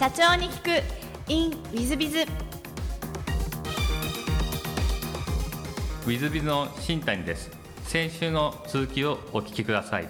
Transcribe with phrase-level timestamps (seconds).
[0.00, 1.30] 社長に聞く。
[1.30, 7.50] In ウィズビズウィズビズの新谷です。
[7.82, 10.08] 先週の続きをお聞きください。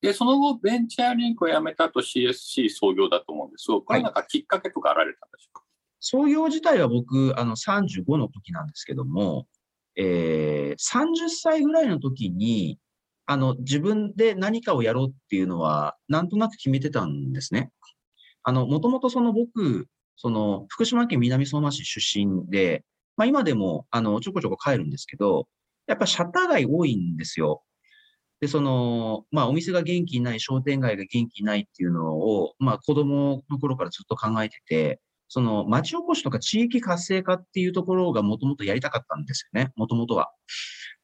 [0.00, 3.70] で、その後、ベンチャーリンクを辞めた後 CSC 創業だと思うんです。
[3.70, 5.64] が、これなんかきっかけとかあられたんでしょうか、
[6.00, 9.46] 創業自体は僕、あの、35の時なんですけども、
[9.94, 12.80] えー、30歳ぐらいの時に、
[13.24, 17.70] あの、自分で何かをやろうっていうのは、なんとなく決めてたんですね。
[18.44, 22.84] あの、もともとその僕、その、福島県南相馬市出身で、
[23.16, 25.48] まあ今でも、あの、ちょこちょこ帰るんですけど、
[25.86, 27.62] やっぱシャッター街多いんですよ。
[28.40, 40.30] で、その、まあお店が元気ない、商店街が元気ないっていうのを、まあ子供の頃からずっと考えてて、その町おこしとか地域活性化っていうところがもともとやりたかったんですよね、もともとは。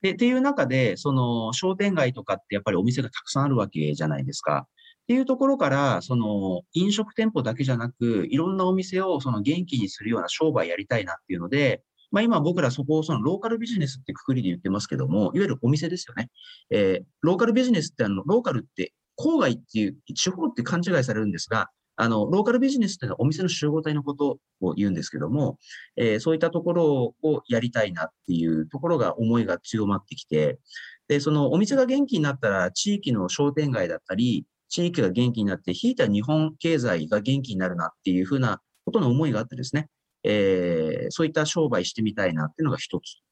[0.02, 4.66] で、っていう中で、その商店街とかってやっぱりお店がたくさんあるわけじゃないですか。
[5.08, 16.28] っていうところから、その飲食店舗だけじゃなく、いろんなお店をその元気にするような商売やりたいなっていうので、まあ今僕らそこをそのローカルビジネスってくくりで言ってますけども、いわゆるお店ですよね。
[16.68, 25.58] えー、ローカルビジネスってあの、ローカルって郊外っていう、地方って勘違いされるんですが、あの、ローカルビジネスっていうのはお店の集合体のことを言うんですけども、
[25.96, 30.58] えー、そういったところをやりたいなっていうところが思いが強まってきて、
[31.08, 39.88] で、そのお店が元気になったら地域の商店街だったり、地域が元気になって、引いた日本経済が元気になるなっていうふうなことの思いがあってですね、
[40.24, 43.22] えー、そういった商売してみたいなっていうのが一つ。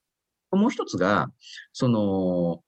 [0.53, 1.29] もう一つが、
[1.73, 2.63] その、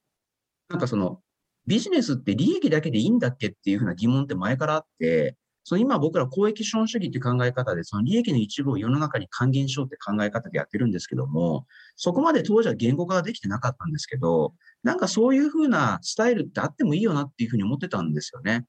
[0.69, 1.21] なんかその、
[1.67, 5.37] ビジネスって利益だけでいいんだっけっていうふうな疑問って前からあって、
[5.69, 18.65] その今僕ら公益資本主義っていう考え方で、その利益の一部を世の中に還元しようって考え方でやってるんですけども、そこまで当時は言語化ができてなかったんですけど、なんかそういうふうなスタイルってあってもいいよなっていうふうに思ってたんですよね。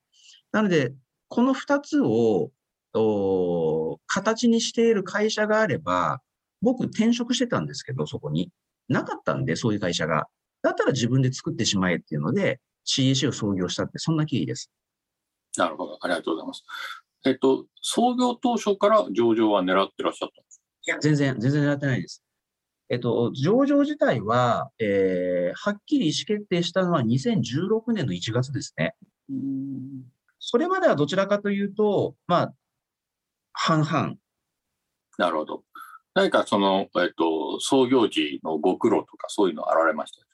[0.52, 0.94] なので、
[1.30, 2.52] この二つを、
[4.08, 6.20] 形にしている会社があれば、
[6.61, 8.52] 僕転職してたんですけど、そこに。
[8.89, 10.26] なかったんで、そういう会社が。
[10.64, 14.70] だったら自分で作ってしまえっていうので、CAC を創業したって、そんな経緯です。
[15.58, 15.98] なるほど。
[16.02, 16.64] ありがとうございます。
[17.26, 22.23] えっと、創業当初から上場は狙ってらっしゃったんですいや、全然、全然狙ってないです。
[22.89, 28.95] えっと、上場自体は、えー、はっきり意思決定したのは2016年の1月ですね。
[30.39, 32.54] それまではどちらかというと、まあ、
[33.52, 34.15] 半々。
[35.17, 35.64] なるほど。
[36.15, 40.26] 何かその、えっと、創業時のご苦労とかそういうのあられました？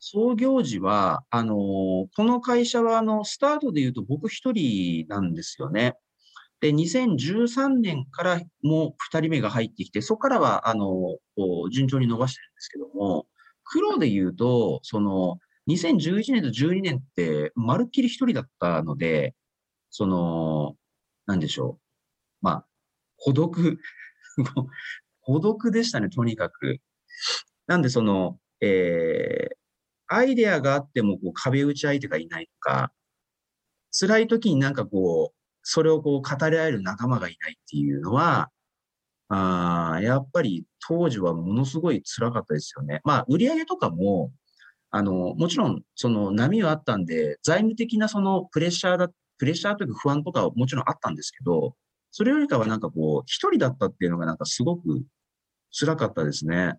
[0.00, 5.94] 創業時は、あの、この会社は、あの、スタートで言うと僕一人なんですよね。
[6.60, 11.18] で、2013年からも二人目が入ってきて、そこからは、あの、
[11.70, 13.26] 順調に伸ばしてるんですけども、
[13.64, 15.38] 黒で言うと、その、
[15.68, 19.34] 2011年と12年って、まるっきり一人だったので、
[19.90, 20.76] その、
[21.26, 21.82] なんでしょう。
[22.40, 22.66] まあ、
[23.18, 23.78] 孤独
[25.20, 26.80] 孤独でしたね、とにかく。
[27.66, 29.47] なんで、その、えー、
[30.08, 32.92] アイデアがあってもこう壁打ち相手がいないとか、
[33.98, 38.50] 辛い時になんかこう、それをこう語り合える仲間がいないっていうのは、
[39.28, 43.00] あやっぱり当時はものすごい辛かったですよね。
[43.04, 44.32] まあ、売り上げとかも、
[44.90, 49.08] あの、もちろん、その波はあったんで、財務的なそのプレッシャーだ、
[49.38, 51.74] プレッシャーというか不安とかはもちろんあったんですけど、
[52.10, 55.02] それよりかはなんかこう、一人だったっていうのがなんかすごく
[55.72, 56.74] 辛かったですね。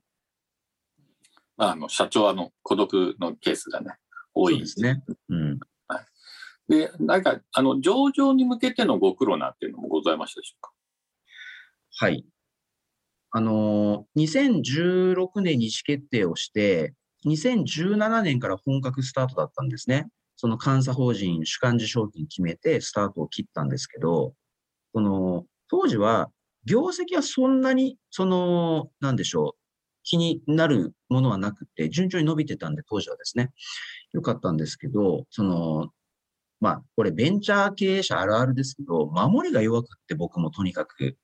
[1.61, 3.91] あの、社長はの孤独のケースがね、
[4.33, 5.03] 多いですね。
[5.29, 5.59] うん。
[5.87, 6.05] はい。
[6.73, 10.71] で、なんか、あの、上場に向けてのご苦労なっていうのもございましたでしょうか？
[11.97, 12.25] はい。
[13.31, 16.93] あの、2016年に意思決定をして、
[17.25, 20.07] 2017年から本格スタートだったんですね。
[20.37, 24.33] その監査法人主幹事賞金決めてスタートを切ったんですけど、
[24.93, 26.31] その、当時は
[26.65, 29.58] 業績はそんなに、その、なんでしょう、
[30.09, 33.51] 気になるものはなくて、順調に伸びてたんで、当時はですね、
[34.11, 35.89] よかったんですけど、その、
[36.59, 41.15] まあ、これベンチャー経営者あるあるですけど、守りが弱くって僕もとにかく、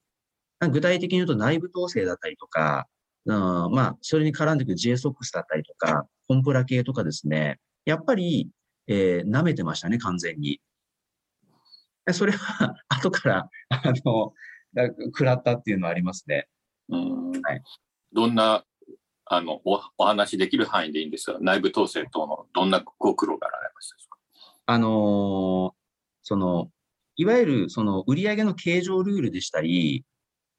[0.72, 2.88] 具体的に言うと内部統制だったりとか、
[3.26, 3.36] うん、
[3.74, 8.52] まあ、それに絡んでくる JSOX だったりとか、コンプラ系とかですね、やっぱり、
[8.86, 10.62] えー、舐めてましたね、完全に。
[12.12, 14.34] それは、 後から、あの、
[15.08, 16.48] 食らったっていうのはありますね。
[16.90, 17.32] うん。
[17.42, 17.64] はい。
[18.14, 18.64] どんな
[19.26, 24.18] あのおお話できる範囲でいいんですが、内部統制等のどんなご苦労があられましたでしょうか？
[24.68, 25.72] あのー、
[26.24, 26.70] その、
[27.16, 30.06] いわゆるその売上の計上ルールでしたり、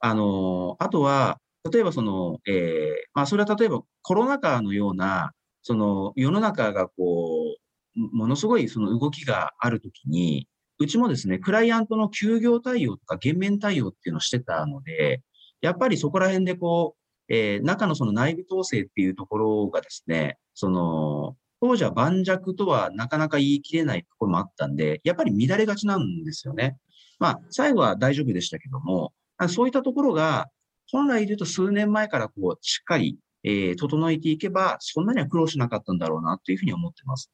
[0.01, 1.39] あのー、あとは、
[1.73, 5.33] 例えばその、えー、まあそれは例えばコロナ禍のような、
[5.63, 7.57] その世の中がこ
[7.97, 10.49] う、ものすごいその動きがあるときに、
[10.79, 15.23] うちもですね、クライアントの休業対応とか減免対応っていうのをしてたので、
[15.61, 26.76] やっぱりそこら辺でこう、えー、中のその内部統制っていうところがですね、その、当時は盤石とはなかなか言い切れないところもあったんで、やっぱり乱れがちなんですよね。
[27.19, 29.12] まあ、最後は大丈夫でしたけども、
[29.49, 30.49] そういったところが、
[30.93, 37.31] 本来で言うと数年前からこう、しっかり、えー、整えていけば、そんなには苦労しなかったんだろうなというふうに思ってます。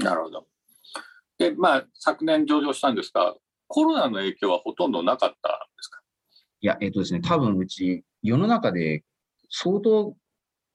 [0.00, 0.46] なるほど。
[1.38, 3.36] で、まあ、昨年上場したんですが、
[3.68, 6.00] コロナの影響はほとんどなかったんですか？
[6.60, 9.04] いや、えっ、ー、とですね、多分うち、世の中で
[9.50, 10.16] 相当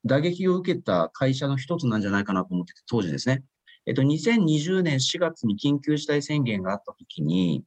[0.05, 3.43] 打撃を受けた会社の一つなんじゃないかなと思ってて、当時ですね。
[3.85, 7.63] えっと、2020年4月に緊急事態宣言があったときに、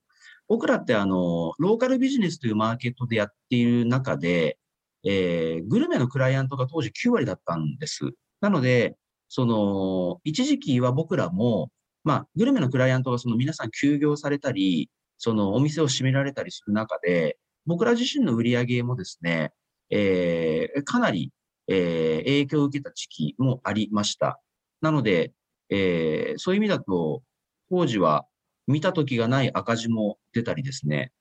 [0.48, 4.58] 僕らってあの、ローカルビジネスというマーケットでやっている中で、
[5.04, 8.10] えー、グルメのクライアントが当時9割だったんです。
[8.40, 8.96] なので、
[9.28, 11.70] その、一時期は僕らも、
[12.04, 19.52] まあ、グルメのクライアントがその皆さん休業されたり、そのお店を閉められたりする中で、僕ら自身の売り上げもですね、
[19.90, 21.32] えー、かなり
[21.68, 24.40] えー、影響を受けた時期もありました。
[24.80, 25.32] なので、
[25.70, 27.22] えー、そういう意味だと、
[27.70, 28.24] 当時は
[28.66, 31.12] 見た時がない赤字も出たりですね、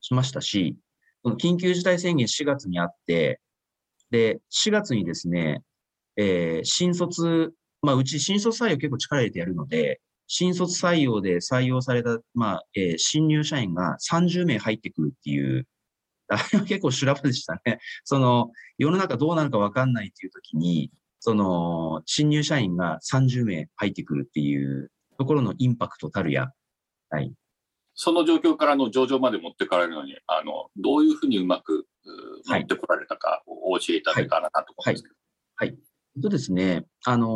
[0.00, 0.76] しましたし、
[1.24, 3.40] 緊急事態宣言4月にあって、
[4.10, 5.62] で、4月にですね、
[6.16, 7.52] えー、新卒、
[7.82, 15.66] まあ、うち新卒採用結構力入れてやるので、新卒採用で採用された、まあ、えー、新入社員が30名入ってくるっていう
[16.28, 17.78] あれは結構修羅場でしたね。
[18.04, 20.90] その、世の中どうなるかわかんないっていう時に、
[21.20, 26.50] その、新入社員が30名入ってくるっていうところのインパクトたるや。
[27.10, 27.32] はい。
[27.94, 31.86] その状況からの上場まで持ってかれるのに、あの、どういうふうにうまく
[32.46, 35.14] 持ってこられたか、お教えいただけたらなと思うんですけど。
[35.56, 35.68] はい。
[35.68, 35.78] はい、
[36.16, 37.30] えっとですね、あのー、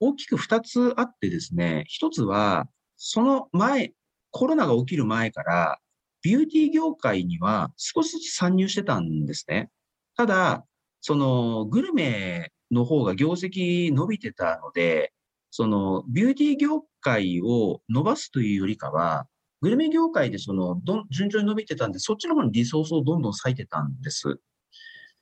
[0.00, 2.66] 大きく二つあってですね、一つは、
[2.96, 3.92] その前、
[4.30, 5.78] コロナが起きる前から、
[6.22, 9.70] ビューティー業界には少しずつ参入してたんですね。
[10.16, 10.64] ただ、
[11.00, 15.12] そのグルメの方が業績伸びてたので、
[15.50, 19.26] そのビューティー業界を伸ばすというよりかは、
[19.60, 24.40] グルメ業界でそのど順調に伸びてたんで、そっちの方にリソースをどんどん割いてたんです。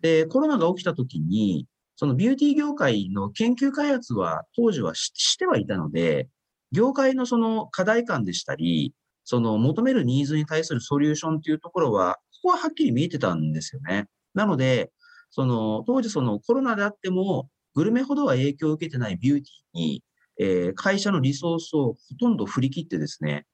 [0.00, 6.28] で、コロナが起きた時に、そのビューティー業界の研究開発は当時はしてはいたので、
[6.72, 8.94] 業界のその課題感でしたり、
[9.30, 14.06] その求めるニーズに対するソリューションっていうところは、ここははっきり見えてたんですよね。
[14.34, 14.90] なので、
[15.30, 20.04] その当時そのコロナであっても、グルメほどは影響を受けてないビューティーに、
[20.40, 23.46] えー、会社のリソースをほとんど振り切ってですね、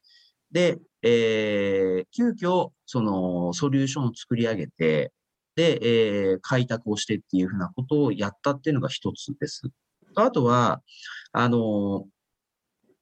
[0.51, 5.13] で、えー、急遽、そのソリューションを作り上げて、
[5.57, 9.61] で、えー、開拓をしてっていうふうなことをやったっていうのが一つです。
[10.15, 10.81] あとは、
[11.33, 12.07] あの、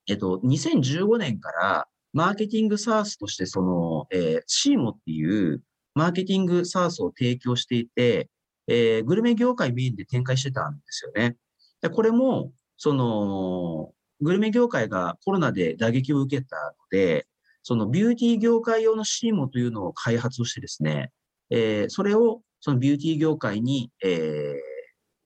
[0.08, 5.62] えっと、2015年からマーケティングサースとして、その、えー、シーモっていう
[5.94, 8.30] マーケティングサースを提供していて、
[8.68, 11.36] えー、グルメ業界メインで展開してたんですよね。
[11.82, 17.26] でこれも、その、グルメ業界がコロナで打撃を受けたので、
[17.62, 21.10] そのビューティー業界用のシーモというのを開発をしてですね、
[21.50, 24.54] えー、それをそのビューティー業界に、えー、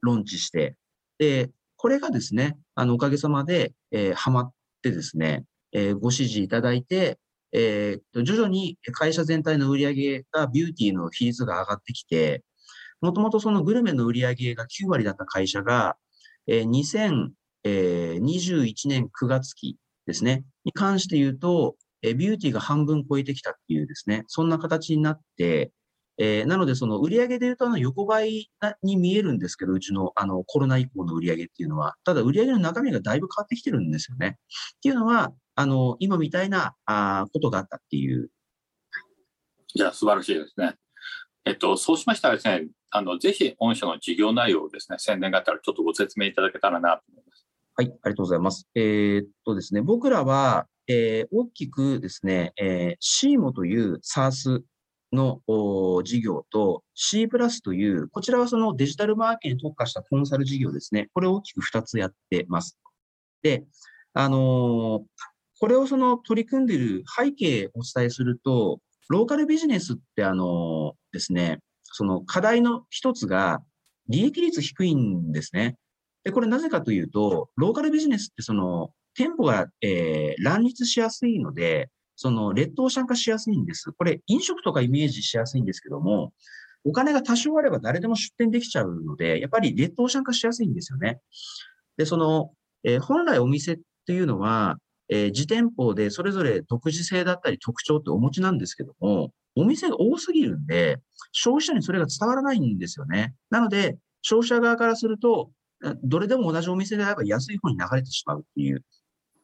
[0.00, 0.76] ローンチして、
[1.19, 4.52] で、これがですね、あの、おかげさまで、えー、ハマっ
[4.82, 7.19] てですね、え、ご指示いただいて、
[7.53, 12.45] えー、徐々に会社全体の売り上げがビューティーの比率が上がってきて、
[13.01, 15.97] もともとそのグルメの売り上げが9割だった会社が、
[16.47, 17.15] えー、
[17.65, 25.73] 2021年9月期ですね、に関して言うと、えー、ビューティーが半分超えてきたっていうですね、そんな形になって、
[26.19, 28.51] えー、なので、その売上で言うとあの横ばい
[28.83, 34.39] に見えるんですけど、うちのあのコロナ以降の売上っていうのは、ただ売上の中身がだいぶ変わってきてるんですよね。
[34.77, 38.31] っていうのは、あの、今みたいなあことがあったっていう。
[39.75, 40.75] じゃあ、素晴らしいですね。
[41.45, 47.47] えっと、そうしましたらですね、あの、ぜひ、御社の事業内容をですね、宣伝があったらちょっとご説明いただけたらなと思います。
[47.77, 48.69] はい、ありがとうございます。
[48.75, 54.63] えー、っとですね、僕らは、えー、大きくですね、えー、シーモという SARS
[55.12, 55.41] の
[56.05, 61.09] 事業と C プラスという、こちらはそのデジタルマーケに特化したコンサル事業ですね。
[61.15, 62.79] これを大きく2つやってます。
[63.43, 63.65] で、
[64.15, 65.03] あのー、
[65.61, 73.61] これをその取り組んでいる背景をお伝えすると、ローカルビジネスってあのー、ですね、その課題の一つが
[74.09, 75.77] 利益率低いんですね。
[76.25, 83.93] で、これなぜかというと、ローカルビジネスってその店舗が、えー、乱立しやすいので、その劣等者化しやすいんです。
[83.93, 86.33] これ飲食とかイメージしやすいんですけども、
[86.83, 91.21] お金が多少あれば誰でも出店できちゃうので、やっぱり劣等者化しやすいんですよね。
[91.97, 92.51] で、その、
[92.83, 100.99] えー、本来お店っていうのは、えー、自店舗でそれぞれ独自性だったり特徴ってお持ちなんですけども、お店が多すぎるんで、
[101.31, 103.35] 消費者にそれが伝わらないんですよね。
[103.49, 105.53] なので、消費者側からすると、
[106.03, 108.83] どれでも同じお店であれば安い方に流れてしまうっていう。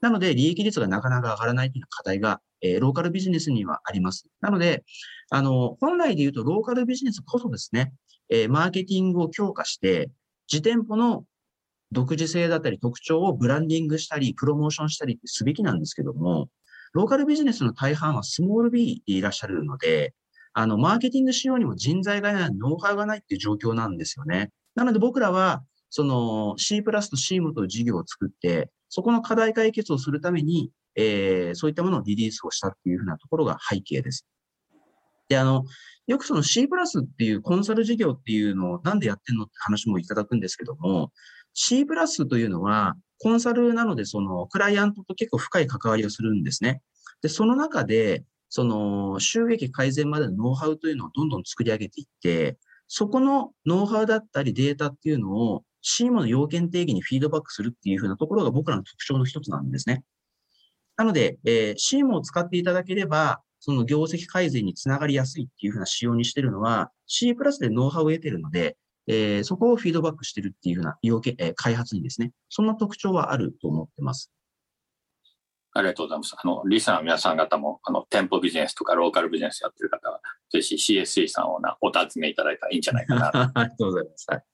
[0.04, 4.26] なので、利益率がなかなか上がらないという課題が、えー、ローカルビジネスにはあります。
[4.42, 4.84] なので、
[5.30, 7.94] あの、本来で言うと、ローカルビジネスこそですね、
[8.28, 10.10] えー、マーケティングを強化して、
[10.52, 11.24] 自店舗の
[11.90, 16.50] 独自性だったり特徴をブランディングしたり、プロモーションしたりってすべきなんですけども、
[16.92, 20.12] ローカルビジネスの大半はスモール B でいらっしゃるので、
[20.52, 24.50] あの、マーケティング仕様にも人材がない、ノウハウがないっていう状況なんですよね。
[24.74, 25.64] なので僕らは、
[25.96, 34.26] その C プラスと CM という事業を作って、そこの課題解決をするために、えー、そういったものをリリースをしたっていうふうなところが背景です。
[35.28, 35.64] で、あの、
[36.08, 41.12] よくその C プラスっていうコンサル事業っていうのをなんでやってんのって話もいただくんですけども、
[41.52, 46.82] C プラスというのは、コンサルなので、その、クライアントと結構深い関わりをするんですね。
[47.22, 52.58] で、その中で、その、収益改善までのノウハウというのをどんどん作り上げていって、
[52.88, 60.02] そこのノウハウだったりデータっていうのを CM の要件定義にフィードバックするっていうふうなところが僕らの特徴の一つなんですね。
[60.96, 68.76] なので、えー、CM を使っていただければ、その業績改善につながりやすいっていうふうな仕様にしてるのは C プラスでノウハウを得てるので、
[69.06, 74.30] えー、そこをフィードバックしてるっていうふうな要件、えー、開発にですね、そんな特徴はあると思ってます。
[75.76, 76.36] ありがとうございます。
[76.40, 80.20] あの、リスナーの皆さん方も、あの、店舗ビジネスとかローカルビジネスやってる方は、
[80.52, 83.30] ぜひ CSC さんをなお尋ねいただいたらいいんじゃないかな。
[83.54, 84.26] ありがとうございます。
[84.28, 84.44] はい、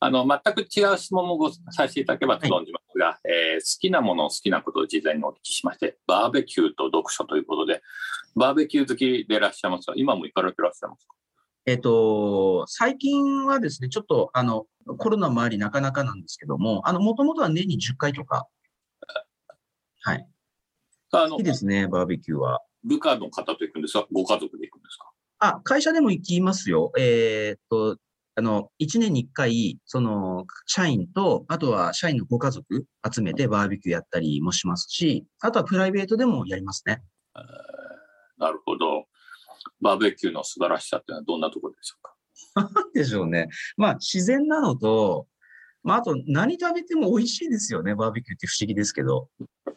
[0.00, 3.18] あの、全く違う質問もごさせていただければと存じますが、はい、
[3.54, 7.82] えー、好きなもの、好きなことを事前にお聞きしまして、バーベキューと読書ということで、
[8.36, 11.14] バーベキュー好きでいらっしゃいますが、今も行かれてらっしゃいますか？
[11.66, 14.66] えっ、と、最近はですね、ちょっと、あの、
[14.98, 18.46] コロナもありなかなかなんですけども、あの、もともとは年に10回とか、
[20.02, 20.26] はい。
[21.10, 22.62] あの、好きですね、バーベキューは。
[22.84, 24.06] 部下の方と行くんですか？
[24.12, 25.10] ご家族で行くんですか？
[25.40, 26.92] あ、会社でも行きますよ。
[26.96, 27.98] えー、っと、
[28.38, 37.02] あの、1年に1回、その、社員と、あとは社員のご家族集めてバーベキューやったりもしますし、あとはプライベートでもやりますね。
[37.36, 37.42] えー、
[38.40, 39.06] なるほど。
[39.80, 42.72] バーベキューの素晴らしさっていうのはどんなところでしょうか？
[42.80, 43.48] な んでしょうね。
[43.76, 45.26] まあ、自然なのと、
[45.82, 49.28] まあ、あと、何食べても美味しいですよね、バーベキューって不思議ですけど。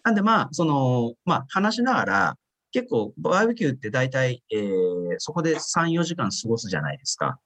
[0.04, 2.38] なんで、まあ、その、まあ、話しながら、
[2.72, 7.40] 結構、バーベキューって大体、えー、そこで3、4時間過ごすじゃないですか。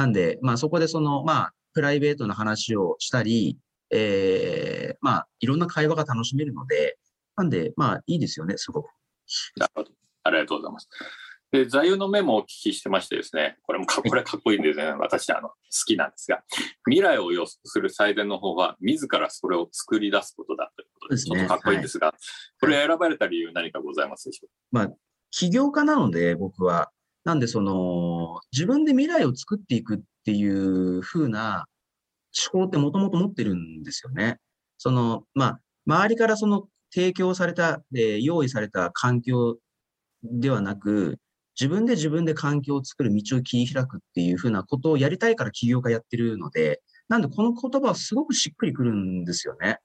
[0.00, 3.58] なんで、まあ、そこでその、まあ、プライベートな話をしたり、
[3.90, 6.96] えー、まあ、いろんな会話が楽しめるので、
[7.36, 8.88] なんで、まあ、いいですよね、すごく。
[9.56, 9.90] なるほど。
[10.22, 10.88] ありがとうございます。
[11.52, 16.42] で、座右の銘もお聞きしてましてですね、これもかこれかっこいいんでね、私あの好きなんですが、
[16.88, 22.16] 未来を予測する最善の方は、自らそれを作り出すことだということで、ちょっとかっこいいんですが、はい、
[22.58, 24.48] これ選ばれた理由何かございますでしょう？
[24.48, 24.96] か、まあ、
[25.30, 26.90] 起業家なので、僕は。
[27.24, 31.66] なんで、その、自分で未来を作っていくっていう風な
[32.52, 34.38] 思考ってもともと持ってるんですよね。
[34.78, 39.58] その、まあ、周りからその提供された、で用意された環境
[40.22, 41.18] ではなく、
[41.60, 49.78] 自分で自分で環境を作る道を切り開くっていうふうなことをやりたいから起業家やってるので、なんでこの言葉はすごくしっくりくるんですよね。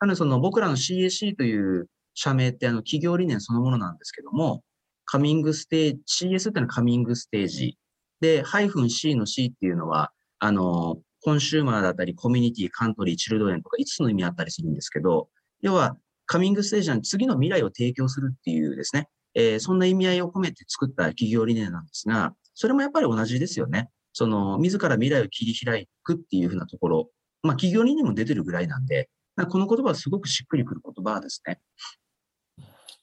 [0.00, 4.62] なのでその僕らの CAC という社名ってあの企業理念そのものなんですけども、
[5.04, 7.78] カミングステージ、CS っていうのはカミングステージ。
[8.20, 15.28] で、ハイフン C の C っていうのは、あの、コンシューマーだったり、コミュニティ、カントリー、チルドレンとか5つの意味あったりするんですけど、
[15.60, 23.90] 要は、カミングステージは次の未来を提供するっていうですね、えー、そんな意味合いを込めて作った企業理念なんですが、それもやっぱり同じですよね。
[24.12, 27.10] その、自ら未来を切り開くっていうふうなところ、
[27.42, 29.08] まあ、企業理念も出てるぐらいなんで、
[29.48, 31.60] この言葉はすごくしっくりくる言葉ですね。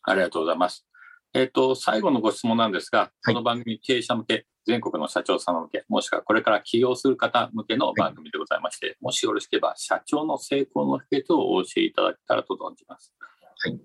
[0.03, 0.88] ありがとうございます。
[1.33, 13.13] えっ、ー、と、最後のご質問なんですが、この番組、経営者向け、全国の社長様向け、もしくはこれから起業する方向けの番組でございまして、はい、もしよろしければ、社長の成功の秘訣をお教えいただけたらと存じます。
[13.59, 13.79] はい。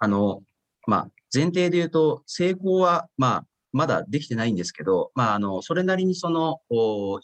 [0.00, 0.42] あの、
[0.88, 6.58] まあ、前提で言うと、成功は、まあ、まだできてないんですけど、まあ、あの、それなりにその、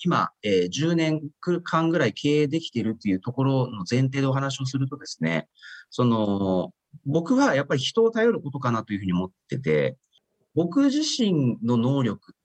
[0.05, 1.21] 今、えー、10年
[1.65, 5.49] 間ぐらい経営できているっていうところの前提でお話をするとですね、
[5.91, 6.73] その、
[7.07, 9.97] 僕はやっぱり人を頼ることかなというふうに思ってて、
[10.55, 12.37] 僕自身の能力っ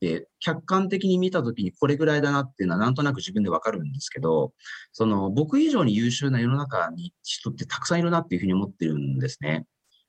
[0.00, 4.52] て客観的に見たときにこれぐらいだなっていうのはなんとなく自分でわかるんですけど、
[4.92, 9.66] その僕以上に優秀な世の中に人ってたくさんいるなっていうふうに思ってるんですね。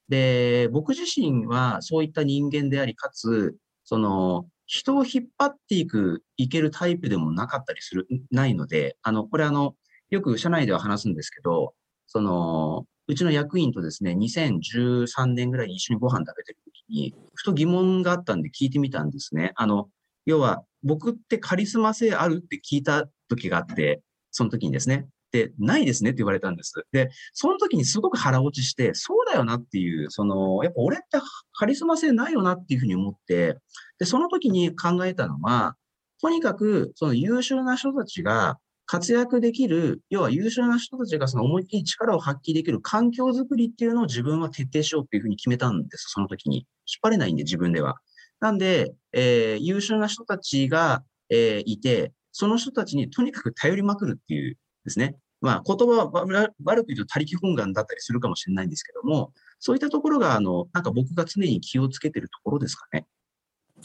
[0.10, 3.56] で、僕自身はそういった人間であり、かつ、
[3.86, 9.76] その、人を引っ張っていく、いけるタイプでもなかったりする、ないので、あの、これあの、
[10.10, 11.74] よく社内では話すんですけど、
[12.08, 19.52] その、うちの役員とですね、2013年ぐらいに一緒にご飯食べてる時に、ふと疑問があったんで聞いてみたんですね。
[19.56, 19.90] あの、
[20.26, 24.02] 要は、僕ってカリスマ性あるって聞いた時があって、
[24.32, 25.08] その時にですね。
[25.34, 26.74] で、ないですねって言われたんです。
[26.94, 31.20] で、その時にすごく腹落ちして、そうだよなっていう、その、やっぱ俺って
[31.52, 33.58] カリスマ性ないよなっていうふうに思って、
[34.00, 35.76] で、その時に考えたのは、
[36.22, 38.58] とにかく、その優秀な人たちが
[38.92, 46.58] 活躍できる、要は優秀な人たちがその思いっきり力を発揮できる環境づくりっていうのを自分は徹底しようっていうふうに決めたんです、その時に。
[46.58, 46.66] 引っ
[47.02, 47.96] 張れないんで、自分では。
[48.42, 55.16] なんで、えー優秀な人たちが、えーいて、その人たちにとにかく頼りまくるっていうですね。
[55.40, 63.06] まあ、言葉は悪く言うと他力本願だったりするかもしれないんですけども、そういったところが、あの、なんか僕が常に気をつけてるところですかね。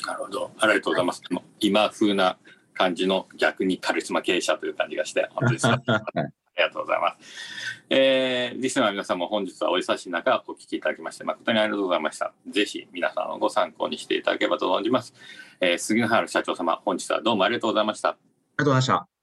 [0.04, 0.50] なるほど。
[0.58, 1.22] ありがとうございます。
[1.60, 2.38] 今風な
[2.76, 7.18] 感じの逆にカリスマ経営者という感じがして、 本当にありがとうございます。
[7.90, 12.32] えー、リスナーの皆さんも本日はお忙しい中お聞きいただきまして誠にありがとうございました。
[12.48, 15.14] ぜひ皆さんのご参考にしていただければと存じます。
[15.60, 18.10] えー、杉原社長様、本日はどうもありがとうございました。
[18.10, 18.18] あり
[18.58, 19.15] がとうございました。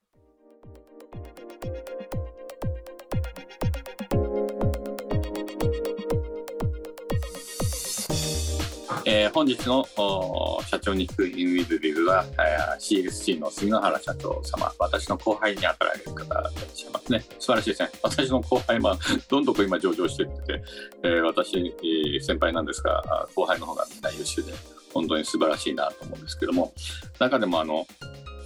[9.06, 9.84] えー本日の
[10.66, 17.24] 社長に聞くインウィズビズは、えー CSC の杉原社長様、私の後輩に当たられる方がいらっしゃいますね。
[17.38, 17.90] 素晴らしいですね。
[18.02, 20.62] 私の後輩はどんどん今上場していってて、
[21.02, 21.74] えー私、
[22.22, 24.52] 先輩なんですが、後輩の方がみんな優秀で、
[24.92, 26.72] 本当に素晴らしいなと思うんですけども、
[27.18, 27.86] 中でもあの、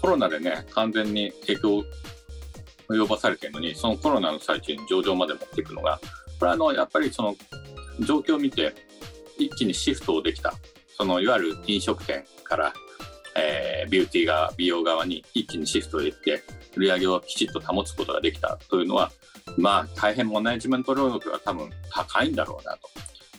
[0.01, 1.85] コロナでね、完全に影響を
[2.89, 6.01] 及ぼされているのに、そのコロナの最中に上場まで持っていくのが、
[6.39, 7.37] これはあの、やっぱりその、
[8.01, 8.75] 状況を見て、
[9.39, 10.55] 一気にシフトをできた。
[10.97, 12.73] そのいわゆる飲食店から、
[13.37, 16.43] えービューティー側、美容側に一気にシフトできて、
[16.77, 19.11] 売り上げをきちっと保つことができたというのは、
[19.57, 22.81] まあ、大変マネジメント能力が多分高いんだろうなと。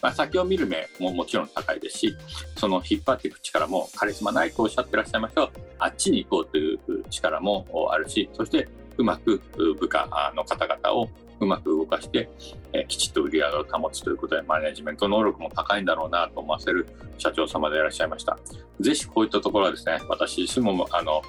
[0.02, 2.16] まあ、先を見る目ももちろん高いですし、
[2.56, 6.78] その引っ張っていく力もカリスマないとおっしゃってらっしゃいましたが、あっちに行こうという
[7.10, 9.40] 力もあるし、そしてうまく
[9.78, 11.08] 部下の方々を
[11.40, 12.28] うまく動かして、
[12.72, 16.86] えーきちっと売り上げを保つということで、マネジメント能力も高いんだろうなと思わせる
[17.18, 18.38] 社長様でいらっしゃいました。
[18.80, 21.22] ぜひこういったところはですね、私自身もあの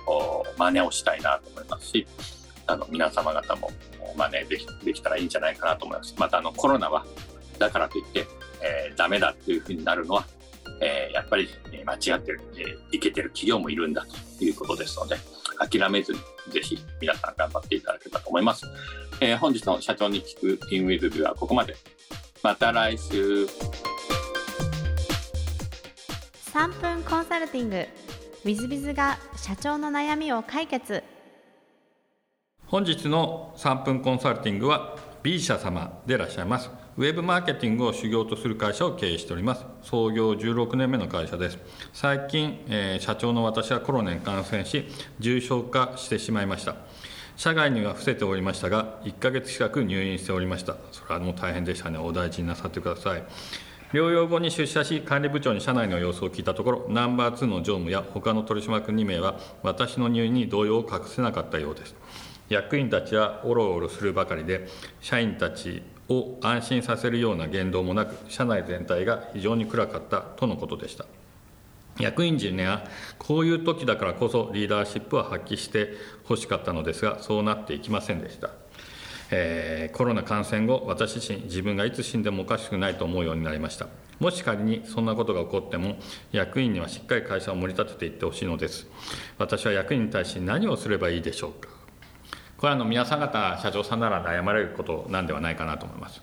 [0.58, 2.08] 真似をしたいなと思いますし、
[2.68, 3.72] あの皆様方も
[4.16, 6.16] 真似できできたらいいんじゃないかなと思います。
[6.18, 7.06] またあのコロナは
[7.58, 8.26] だからといって、
[8.62, 10.26] えーダメだっていうふうになるのは、
[10.82, 14.06] えーやっぱりえー間違ってる、えーいけてる企業もいるんだ
[14.38, 15.18] ということですので、
[15.60, 16.20] 諦めずに
[16.50, 18.66] ぜひ皆さん頑張っていただければと思います。
[19.24, 21.76] えー本日の社長に聞くインウィズビューはここまで。
[22.42, 23.46] また来週。
[26.52, 27.76] 3分コンサルティング。
[27.76, 27.88] w
[28.46, 31.04] i i z が社長の悩みを解決。
[32.66, 36.72] 本日の3分コンサルティングは B 社様でいらっしゃいます。
[36.98, 39.64] ウェブマーケティングを修行とする会社を経営しております。
[39.84, 41.60] 創業16年目の会社です。
[41.94, 44.88] 最近、えー社長の私はコロナに感染し
[45.20, 46.76] 重症化してしまいました
[47.42, 50.76] 社外には伏せておりましたが1ヶ月近く入院しておりました。
[50.92, 51.98] それはもう大変でしたね。
[51.98, 53.24] お大事になさってください。
[53.94, 61.96] 療養後に出社し管理部長に社内の様子を聞いたところナンバー2の常務や他の取締役2名は私の入院に動揺を隠せなかったようです。
[62.48, 64.68] 役員たちはおろおろするばかりで
[65.00, 71.06] 社員たちを安心させるような言動もなく社内全体が非常に暗かったとのことでした。
[72.02, 72.84] 役員陣には
[73.18, 75.94] こういう時だからこそリーダーシップを発揮して
[76.26, 78.50] ほしかったのですがそうなっていきませんでした、
[79.30, 83.88] えーコロナ感染後私自身自分がいつ死んでもおかしくないと思うようになりました。
[84.20, 85.96] もし仮にそんなことが起こっても
[86.32, 88.88] 役員にはしっかり会社を盛り立てていってほしいのです。
[89.40, 91.70] 私は役員に対し何をすればいいでしょうか。
[92.58, 96.22] これはあの皆さん方社長さんなら悩まれることなんではないかなと思います。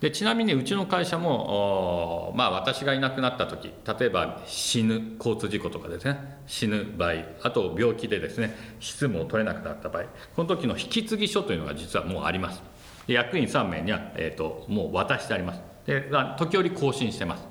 [0.00, 6.38] でちなみにうちの会社も、まあ、私がいなくなった時例えば死ぬ交通事故とかですね。
[6.46, 12.62] 死ぬ場合あと病気でですね執務を取れなくなった場合この時の引き継ぎ書というのが実はもうあります。
[13.06, 15.60] で役員3名には、えー、ともう渡してあります。
[15.84, 17.46] で時折更新してます。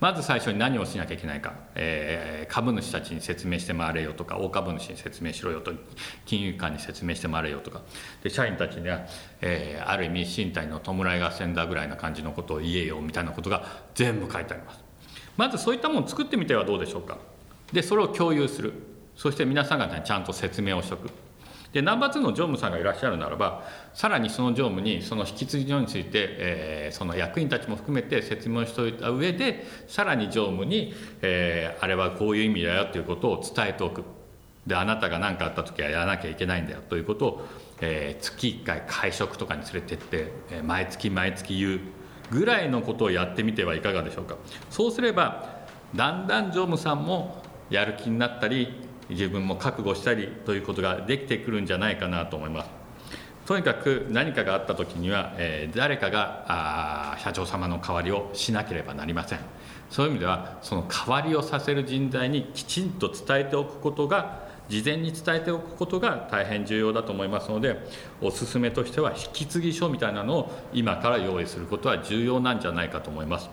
[0.00, 5.70] まず最初に何をしなきゃいけないか、えー株主たちに説明して回れよとか大株主に説明しろよと
[6.24, 7.82] 金融機関に説明して回れよとか。
[8.22, 9.00] で社員たちには、
[9.42, 14.82] えーある意味身体の弔い合戦だぐらいな感じのことを言えよみたいなことが全部書いてあります。
[15.36, 17.18] まずそういったものを作ってみてはどうでしょうか。
[17.72, 18.72] でそれを共有する。
[19.14, 21.10] そして皆さん方にちゃんと説明をしておく。
[21.72, 34.04] でナンバー2の常務さんがいらっしゃるならばさらにその常務にその引き継ぎについて、えーその役員たちも含めて説明しておいた上でさらに常務に、えーあれはこういう意味だよということを伝えておく。
[34.66, 37.48] であなたが何かあった時はやらなきゃいけないんだよということを、
[37.80, 41.80] えー月1回会食とかに連れてって、えー毎月毎月言う
[42.30, 44.36] ぐらいのことをやってみてはいかがでしょうか。
[44.70, 45.58] そうすれば
[45.94, 52.70] だんだん常務さんもやる気になったり自分も覚悟したりということができてくるんじゃないかなと思います
[53.46, 59.38] とにかく何かがあった時には、えー、誰かが社長様の代わりをしなければなりません
[59.88, 67.78] そういう意味ではその代わりをさせる人材にきちんと伝えておくことが事前に伝えておくことが大変重要だと思いますので
[68.20, 73.48] おすすめとしては引き継ぎ書みたいなのを今から用意することは重要なんじゃないかと思います。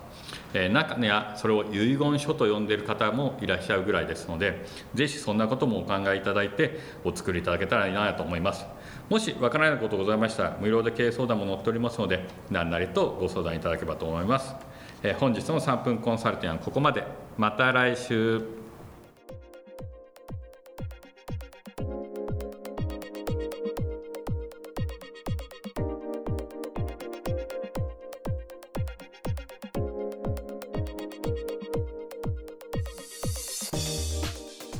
[0.55, 8.65] え中にはそれを遺言書と呼んでいる方もいらっしゃるぐらいですのでぜひそんなこともお考えいただいてお作りいただけたらいいなと思います。
[9.09, 14.55] もしわからないことございましたら無料で経営相談も載っておりますので何なりとご相談いただければと思います、
[15.03, 17.03] え本日の3分コンサルティングはここまで。
[17.37, 18.64] また来週。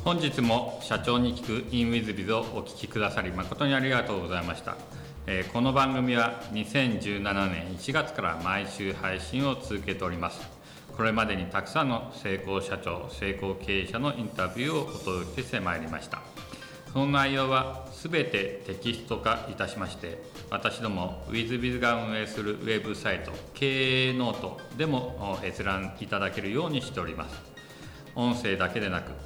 [0.06, 4.76] 本日も社長に聞く in WizBiz をお聞きくださり誠にありがとうございました、
[5.26, 10.40] えー、この番組は2017年1月から毎週配信を続けております。
[10.96, 16.22] これまでにたくさんの成功社長成功経営者のインタビューをお届けしてまいりました。
[16.92, 27.56] その内容は全てテキスト化いたしまして私ども WizBiz が運営するウェブサイト経営ノートでも閲覧いただけるようにしております。
[28.14, 29.25] 音声だけでなく